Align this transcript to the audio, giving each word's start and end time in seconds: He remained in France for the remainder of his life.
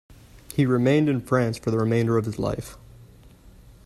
He 0.55 0.65
remained 0.65 1.09
in 1.09 1.21
France 1.21 1.59
for 1.59 1.69
the 1.69 1.77
remainder 1.77 2.17
of 2.17 2.25
his 2.25 2.39
life. 2.39 2.75